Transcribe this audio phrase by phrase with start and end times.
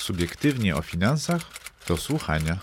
[0.00, 1.42] Subiektywnie o finansach
[1.88, 2.56] do słuchania.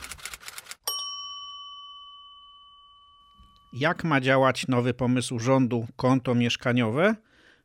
[3.73, 7.15] Jak ma działać nowy pomysł rządu konto mieszkaniowe?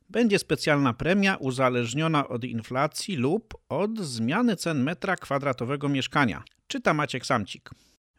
[0.09, 6.43] Będzie specjalna premia uzależniona od inflacji lub od zmiany cen metra kwadratowego mieszkania.
[6.67, 7.69] Czyta Maciek Samcik.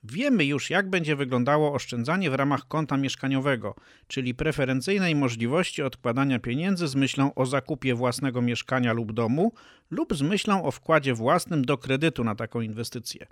[0.04, 3.74] Wiemy już, jak będzie wyglądało oszczędzanie w ramach konta mieszkaniowego,
[4.06, 9.52] czyli preferencyjnej możliwości odkładania pieniędzy z myślą o zakupie własnego mieszkania lub domu,
[9.90, 13.26] lub z myślą o wkładzie własnym do kredytu na taką inwestycję.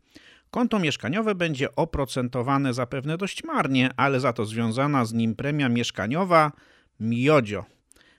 [0.51, 6.53] Konto mieszkaniowe będzie oprocentowane zapewne dość marnie, ale za to związana z nim premia mieszkaniowa
[7.01, 7.65] miodzio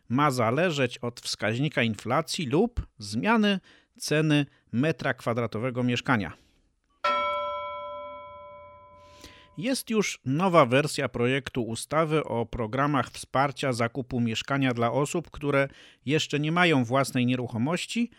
[0.09, 3.59] ma zależeć od wskaźnika inflacji lub zmiany
[3.97, 6.42] ceny metra kwadratowego mieszkania.
[9.57, 15.67] Jest już nowa wersja projektu ustawy o programach wsparcia zakupu mieszkania dla osób, które
[16.05, 18.09] jeszcze nie mają własnej nieruchomości,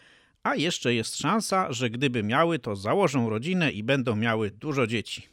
[0.43, 5.29] a jeszcze jest szansa, że gdyby miały, to założą rodzinę i będą miały dużo dzieci.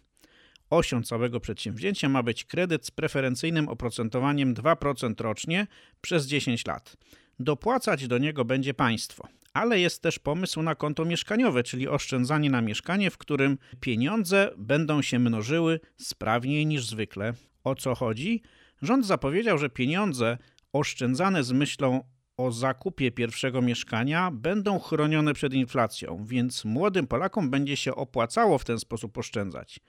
[0.70, 5.68] Osią całego przedsięwzięcia ma być kredyt z preferencyjnym oprocentowaniem 2% rocznie
[6.02, 6.98] przez 10 lat.
[7.40, 9.28] Dopłacać do niego będzie państwo.
[9.54, 15.02] Ale jest też pomysł na konto mieszkaniowe, czyli oszczędzanie na mieszkanie, w którym pieniądze będą
[15.02, 17.34] się mnożyły sprawniej niż zwykle.
[17.64, 18.42] O co chodzi?
[18.82, 20.38] Rząd zapowiedział, że pieniądze
[20.74, 22.04] oszczędzane z myślą
[22.38, 28.66] o zakupie pierwszego mieszkania będą chronione przed inflacją, więc młodym Polakom będzie się opłacało w
[28.66, 29.80] ten sposób oszczędzać.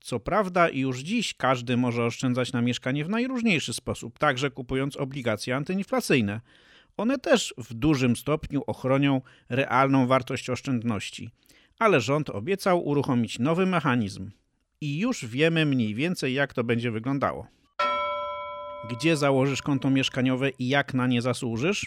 [0.00, 5.56] Co prawda, już dziś każdy może oszczędzać na mieszkanie w najróżniejszy sposób, także kupując obligacje
[5.56, 6.40] antyinflacyjne.
[6.96, 11.30] One też w dużym stopniu ochronią realną wartość oszczędności.
[11.78, 14.30] Ale rząd obiecał uruchomić nowy mechanizm.
[14.80, 17.46] I już wiemy mniej więcej, jak to będzie wyglądało.
[18.90, 21.86] Gdzie założysz konto mieszkaniowe i jak na nie zasłużysz?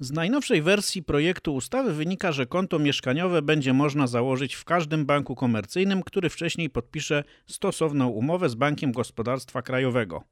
[0.00, 5.34] Z najnowszej wersji projektu ustawy wynika, że konto mieszkaniowe będzie można założyć w każdym banku
[5.34, 10.24] komercyjnym, który wcześniej podpisze stosowną umowę z Bankiem Gospodarstwa Krajowego.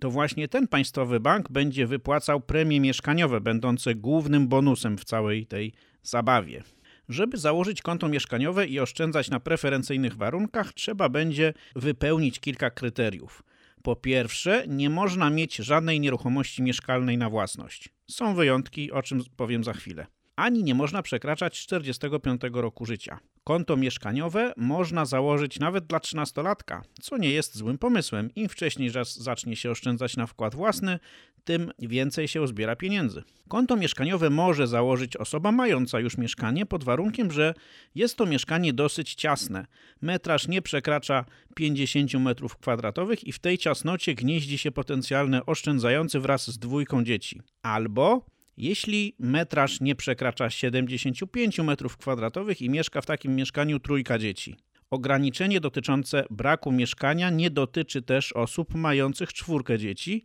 [0.00, 5.72] To właśnie ten państwowy bank będzie wypłacał premie mieszkaniowe, będące głównym bonusem w całej tej
[6.02, 6.62] zabawie.
[7.08, 13.42] Żeby założyć konto mieszkaniowe i oszczędzać na preferencyjnych warunkach, trzeba będzie wypełnić kilka kryteriów.
[13.82, 17.88] Po pierwsze, nie można mieć żadnej nieruchomości mieszkalnej na własność.
[18.10, 20.06] Są wyjątki, o czym powiem za chwilę.
[20.36, 23.18] Ani nie można przekraczać 45 roku życia.
[23.44, 28.30] Konto mieszkaniowe można założyć nawet dla 13-latka, co nie jest złym pomysłem.
[28.34, 30.98] Im wcześniej zacznie się oszczędzać na wkład własny,
[31.44, 33.22] tym więcej się uzbiera pieniędzy.
[33.48, 37.54] Konto mieszkaniowe może założyć osoba mająca już mieszkanie pod warunkiem, że
[37.94, 39.66] jest to mieszkanie dosyć ciasne.
[40.02, 41.24] Metraż nie przekracza
[41.56, 47.40] 50 m2 i w tej ciasnocie gnieździ się potencjalny oszczędzający wraz z dwójką dzieci.
[47.62, 48.26] Albo
[48.60, 54.56] jeśli metraż nie przekracza 75 m2 i mieszka w takim mieszkaniu trójka dzieci.
[54.90, 60.22] Ograniczenie dotyczące braku mieszkania nie dotyczy też osób mających czwórkę dzieci,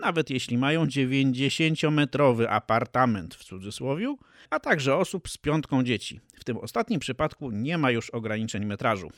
[0.00, 4.16] nawet jeśli mają 90-metrowy apartament w cudzysłowie,
[4.50, 6.20] a także osób z piątką dzieci.
[6.34, 9.10] W tym ostatnim przypadku nie ma już ograniczeń metrażu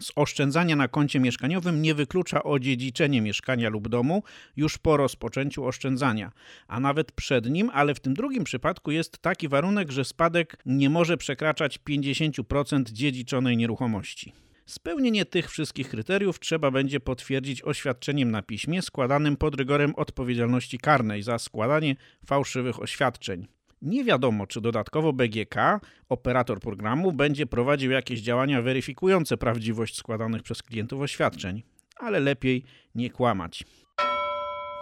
[0.00, 4.22] z oszczędzania na koncie mieszkaniowym nie wyklucza odziedziczenie mieszkania lub domu
[4.56, 6.32] już po rozpoczęciu oszczędzania,
[6.68, 10.90] a nawet przed nim, ale w tym drugim przypadku jest taki warunek, że spadek nie
[10.90, 14.32] może przekraczać 50% dziedziczonej nieruchomości.
[14.66, 21.22] Spełnienie tych wszystkich kryteriów trzeba będzie potwierdzić oświadczeniem na piśmie składanym pod rygorem odpowiedzialności karnej
[21.22, 23.46] za składanie fałszywych oświadczeń.
[23.82, 30.62] Nie wiadomo, czy dodatkowo BGK, operator programu, będzie prowadził jakieś działania weryfikujące prawdziwość składanych przez
[30.62, 31.62] klientów oświadczeń,
[31.96, 33.64] ale lepiej nie kłamać.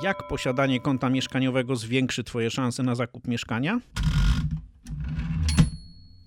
[0.02, 3.80] Jak posiadanie konta mieszkaniowego zwiększy Twoje szanse na zakup mieszkania?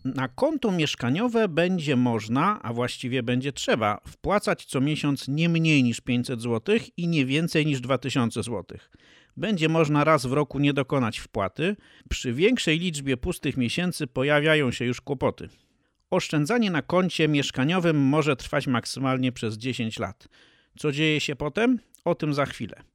[0.06, 6.02] Na konto mieszkaniowe będzie można, a właściwie będzie trzeba, wpłacać co miesiąc nie mniej niż
[6.02, 8.78] 500 zł i nie więcej niż 2000 zł
[9.38, 11.75] będzie można raz w roku nie dokonać wpłaty.
[12.09, 15.50] Przy większej liczbie pustych miesięcy pojawiają się już kłopoty.
[16.09, 20.28] Oszczędzanie na koncie mieszkaniowym może trwać maksymalnie przez 10 lat.
[20.78, 21.79] Co dzieje się potem?
[22.06, 22.92] O tym za chwilę.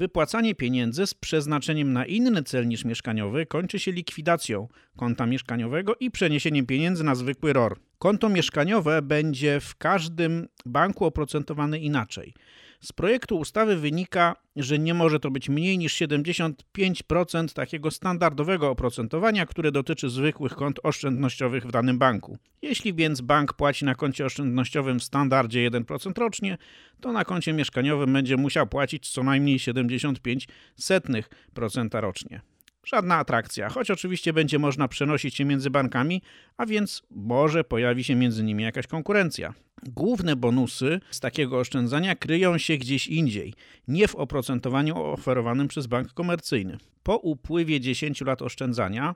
[0.00, 6.10] Wypłacanie pieniędzy z przeznaczeniem na inny cel niż mieszkaniowy kończy się likwidacją konta mieszkaniowego i
[6.10, 7.89] przeniesieniem pieniędzy na zwykły ROR.
[8.02, 12.34] Konto mieszkaniowe będzie w każdym banku oprocentowane inaczej.
[12.80, 19.46] Z projektu ustawy wynika, że nie może to być mniej niż 75% takiego standardowego oprocentowania,
[19.46, 22.38] które dotyczy zwykłych kont oszczędnościowych w danym banku.
[22.62, 26.58] Jeśli więc bank płaci na koncie oszczędnościowym w standardzie 1% rocznie,
[27.00, 32.40] to na koncie mieszkaniowym będzie musiał płacić co najmniej 75% rocznie.
[32.86, 36.22] Żadna atrakcja, choć oczywiście będzie można przenosić się między bankami,
[36.56, 39.54] a więc może pojawi się między nimi jakaś konkurencja.
[39.82, 43.54] Główne bonusy z takiego oszczędzania kryją się gdzieś indziej,
[43.88, 46.78] nie w oprocentowaniu oferowanym przez bank komercyjny.
[47.02, 49.14] Po upływie 10 lat oszczędzania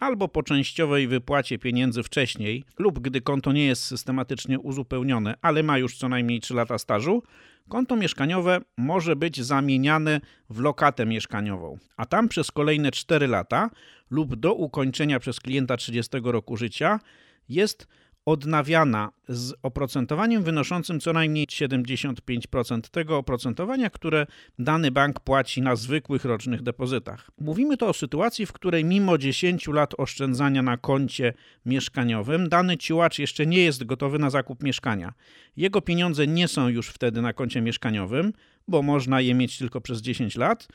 [0.00, 5.78] albo po częściowej wypłacie pieniędzy wcześniej, lub gdy konto nie jest systematycznie uzupełnione, ale ma
[5.78, 7.22] już co najmniej 3 lata stażu,
[7.68, 10.20] konto mieszkaniowe może być zamieniane
[10.50, 13.70] w lokatę mieszkaniową, a tam przez kolejne 4 lata
[14.10, 17.00] lub do ukończenia przez klienta 30 roku życia
[17.48, 17.86] jest
[18.26, 24.26] odnawiana z oprocentowaniem wynoszącym co najmniej 75% tego oprocentowania, które
[24.58, 27.30] dany bank płaci na zwykłych rocznych depozytach.
[27.40, 31.32] Mówimy to o sytuacji, w której mimo 10 lat oszczędzania na koncie
[31.66, 35.12] mieszkaniowym, dany ciułacz jeszcze nie jest gotowy na zakup mieszkania.
[35.56, 38.32] Jego pieniądze nie są już wtedy na koncie mieszkaniowym,
[38.68, 40.68] bo można je mieć tylko przez 10 lat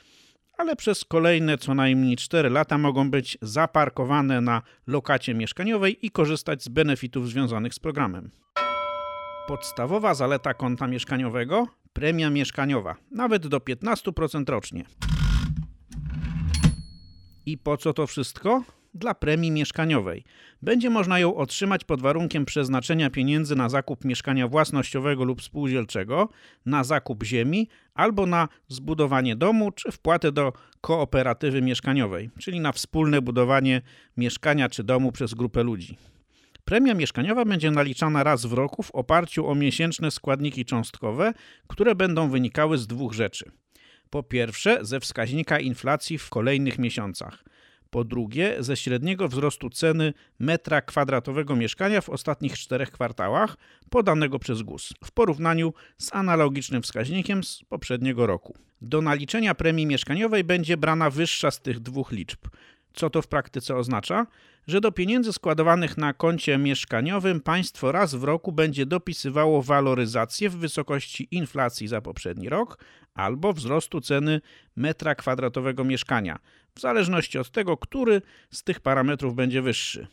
[0.58, 6.64] ale przez kolejne co najmniej 4 lata mogą być zaparkowane na lokacie mieszkaniowej i korzystać
[6.64, 8.32] z benefitów związanych z programem.
[9.48, 14.86] Podstawowa zaleta konta mieszkaniowego premia mieszkaniowa, nawet do 15% rocznie.
[17.46, 18.64] I po co to wszystko?
[18.96, 20.24] Dla premii mieszkaniowej.
[20.62, 26.30] Będzie można ją otrzymać pod warunkiem przeznaczenia pieniędzy na zakup mieszkania własnościowego lub spółdzielczego,
[26.66, 33.22] na zakup ziemi albo na zbudowanie domu czy wpłatę do kooperatywy mieszkaniowej, czyli na wspólne
[33.22, 33.82] budowanie
[34.18, 35.98] mieszkania czy domu przez grupę ludzi.
[36.66, 41.34] Premia mieszkaniowa będzie naliczana raz w roku w oparciu o miesięczne składniki cząstkowe,
[41.68, 43.52] które będą wynikały z dwóch rzeczy.
[44.10, 47.44] Po pierwsze, ze wskaźnika inflacji w kolejnych miesiącach–
[47.96, 53.58] po drugie, ze średniego wzrostu ceny metra kwadratowego mieszkania w ostatnich czterech kwartałach
[53.90, 58.56] podanego przez GUS w porównaniu z analogicznym wskaźnikiem z poprzedniego roku.
[58.82, 62.40] Do naliczenia premii mieszkaniowej będzie brana wyższa z tych dwóch liczb.
[62.96, 64.28] Co to w praktyce oznacza?
[64.68, 70.56] Że do pieniędzy składowanych na koncie mieszkaniowym państwo raz w roku będzie dopisywało waloryzację w
[70.58, 72.78] wysokości inflacji za poprzedni rok
[73.14, 74.42] albo wzrostu ceny
[74.76, 76.40] metra kwadratowego mieszkania,
[76.76, 78.22] w zależności od tego, który
[78.52, 80.08] z tych parametrów będzie wyższy.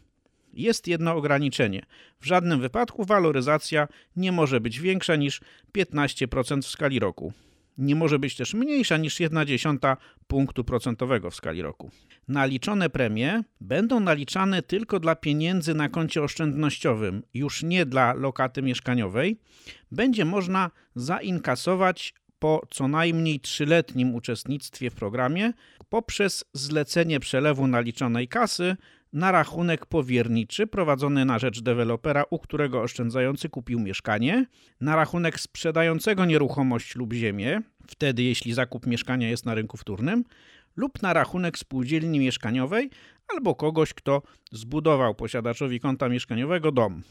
[0.52, 1.82] Jest jedno ograniczenie.
[2.20, 5.40] W żadnym wypadku waloryzacja nie może być większa niż
[5.75, 7.32] 15% w skali roku
[7.78, 9.96] nie może być też mniejsza niż 1,1
[10.26, 11.90] punktu procentowego w skali roku.
[12.28, 19.40] Naliczone premie będą naliczane tylko dla pieniędzy na koncie oszczędnościowym, już nie dla lokaty mieszkaniowej.
[19.90, 25.52] Będzie można zainkasować po co najmniej trzyletnim uczestnictwie w programie
[25.88, 28.76] poprzez zlecenie przelewu naliczonej kasy
[29.12, 34.46] na rachunek powierniczy prowadzony na rzecz dewelopera, u którego oszczędzający kupił mieszkanie,
[34.80, 40.24] na rachunek sprzedającego nieruchomość lub ziemię, wtedy jeśli zakup mieszkania jest na rynku wtórnym,
[40.76, 42.90] lub na rachunek spółdzielni mieszkaniowej
[43.28, 44.22] albo kogoś, kto
[44.52, 47.02] zbudował posiadaczowi konta mieszkaniowego dom.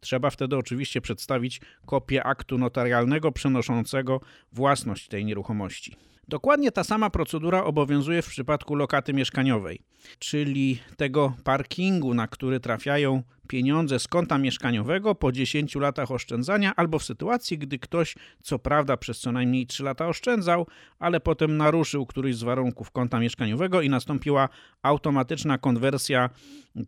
[0.00, 4.20] Trzeba wtedy oczywiście przedstawić kopię aktu notarialnego przenoszącego
[4.52, 5.96] własność tej nieruchomości.
[6.28, 9.80] Dokładnie ta sama procedura obowiązuje w przypadku lokaty mieszkaniowej,
[10.18, 16.98] czyli tego parkingu, na który trafiają pieniądze z konta mieszkaniowego po 10 latach oszczędzania, albo
[16.98, 20.66] w sytuacji, gdy ktoś co prawda przez co najmniej 3 lata oszczędzał,
[20.98, 24.48] ale potem naruszył któryś z warunków konta mieszkaniowego i nastąpiła
[24.82, 26.30] automatyczna konwersja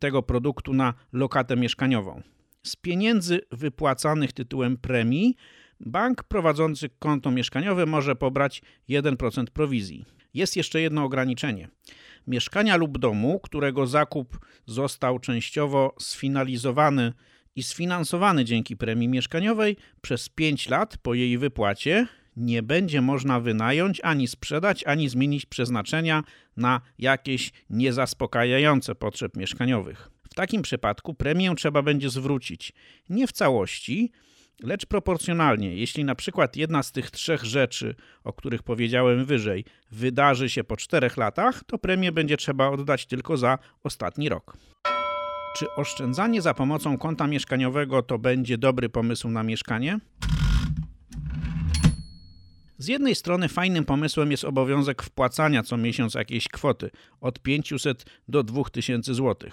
[0.01, 2.23] tego produktu na lokatę mieszkaniową.
[2.63, 5.37] Z pieniędzy wypłacanych tytułem premii
[5.81, 10.05] bank prowadzący konto mieszkaniowe może pobrać 1% prowizji.
[10.35, 11.69] Jest jeszcze jedno ograniczenie.
[12.27, 17.13] Mieszkania lub domu, którego zakup został częściowo sfinalizowany
[17.57, 22.07] i sfinansowany dzięki premii mieszkaniowej przez 5 lat po jej wypłacie,
[22.37, 26.25] nie będzie można wynająć, ani sprzedać, ani zmienić przeznaczenia
[26.57, 30.11] na jakieś niezaspokajające potrzeb mieszkaniowych.
[30.31, 32.73] W takim przypadku premię trzeba będzie zwrócić
[33.09, 34.13] nie w całości,
[34.63, 35.77] lecz proporcjonalnie.
[35.77, 37.95] Jeśli na przykład jedna z tych trzech rzeczy,
[38.25, 43.37] o których powiedziałem wyżej, wydarzy się po czterech latach, to premię będzie trzeba oddać tylko
[43.37, 44.57] za ostatni rok.
[45.57, 49.99] Czy oszczędzanie za pomocą konta mieszkaniowego to będzie dobry pomysł na mieszkanie?
[52.79, 58.43] Z jednej strony fajnym pomysłem jest obowiązek wpłacania co miesiąc jakiejś kwoty od 500 do
[58.43, 59.51] 2000 zł.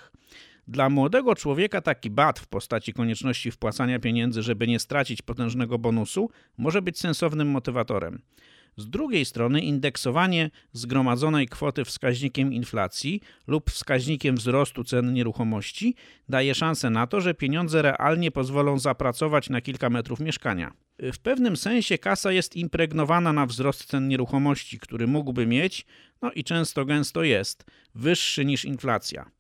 [0.68, 6.30] Dla młodego człowieka taki bat w postaci konieczności wpłacania pieniędzy, żeby nie stracić potężnego bonusu,
[6.58, 8.22] może być sensownym motywatorem.
[8.78, 15.96] Z drugiej strony indeksowanie zgromadzonej kwoty wskaźnikiem inflacji lub wskaźnikiem wzrostu cen nieruchomości
[16.30, 20.74] daje szansę na to, że pieniądze realnie pozwolą zapracować na kilka metrów mieszkania.
[21.00, 25.86] W pewnym sensie kasa jest impregnowana na wzrost cen nieruchomości, który mógłby mieć,
[26.22, 27.66] no i często gęsto jest,
[27.96, 29.32] wyższy niż inflacja.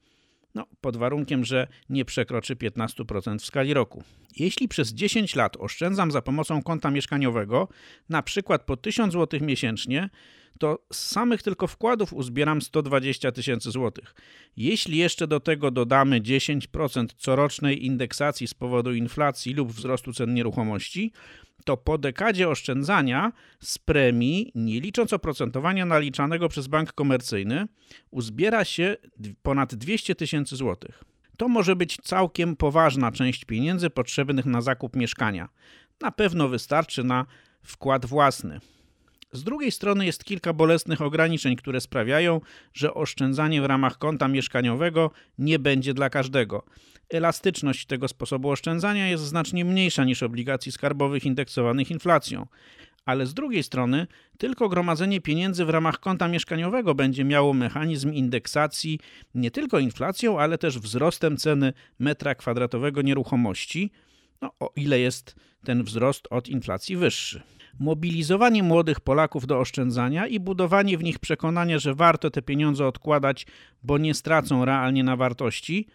[0.56, 4.04] No, pod warunkiem, że nie przekroczy 15% w skali roku.
[4.38, 7.68] Jeśli przez 10 lat oszczędzam za pomocą konta mieszkaniowego,
[8.10, 10.10] na przykład po 1000 zł miesięcznie,
[10.60, 14.16] to z samych tylko wkładów uzbieram 120 tysięcy złotych.
[14.58, 21.12] Jeśli jeszcze do tego dodamy 10% corocznej indeksacji z powodu inflacji lub wzrostu cen nieruchomości,
[21.66, 27.68] to po dekadzie oszczędzania z premii, nie licząc oprocentowania naliczanego przez bank komercyjny,
[28.12, 28.98] uzbiera się
[29.42, 31.04] ponad 200 tysięcy złotych.
[31.38, 35.50] To może być całkiem poważna część pieniędzy potrzebnych na zakup mieszkania.
[36.02, 37.26] Na pewno wystarczy na
[37.64, 38.60] wkład własny.
[39.34, 42.42] Z drugiej strony jest kilka bolesnych ograniczeń, które sprawiają,
[42.74, 46.64] że oszczędzanie w ramach konta mieszkaniowego nie będzie dla każdego.
[47.10, 52.48] Elastyczność tego sposobu oszczędzania jest znacznie mniejsza niż obligacji skarbowych indeksowanych inflacją.
[53.06, 59.00] Ale z drugiej strony, tylko gromadzenie pieniędzy w ramach konta mieszkaniowego będzie miało mechanizm indeksacji
[59.36, 63.92] nie tylko inflacją, ale też wzrostem ceny metra kwadratowego nieruchomości,
[64.44, 65.36] no, o ile jest
[65.66, 67.42] ten wzrost od inflacji wyższy.
[67.80, 73.46] Mobilizowanie młodych Polaków do oszczędzania i budowanie w nich przekonania, że warto te pieniądze odkładać,
[73.84, 75.88] bo nie stracą realnie na wartości,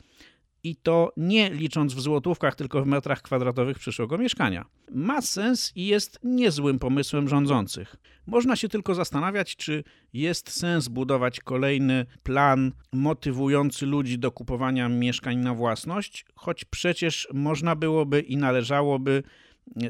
[0.68, 4.64] i to nie licząc w złotówkach, tylko w metrach kwadratowych przyszłego mieszkania.
[4.90, 7.96] Ma sens i jest niezłym pomysłem rządzących.
[8.26, 15.36] Można się tylko zastanawiać, czy jest sens budować kolejny plan motywujący ludzi do kupowania mieszkań
[15.38, 19.22] na własność, choć przecież można byłoby i należałoby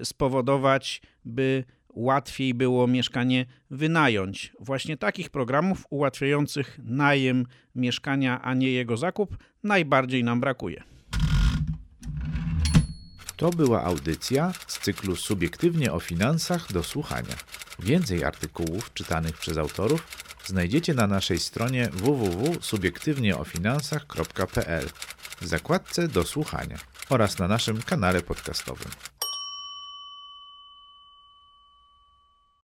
[0.03, 4.53] spowodować, by łatwiej było mieszkanie wynająć.
[4.61, 10.83] Właśnie takich programów ułatwiających najem mieszkania, a nie jego zakup, najbardziej nam brakuje.
[13.37, 17.35] To była audycja z cyklu Subiektywnie o finansach do słuchania.
[17.79, 20.07] Więcej artykułów czytanych przez autorów
[20.47, 24.89] znajdziecie na naszej stronie www.subiektywnieofinansach.pl
[25.41, 28.89] w zakładce do słuchania oraz na naszym kanale podcastowym.